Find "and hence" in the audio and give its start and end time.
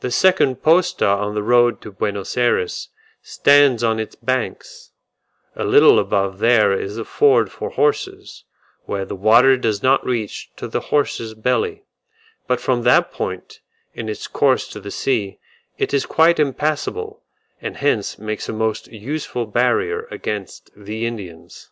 17.62-18.18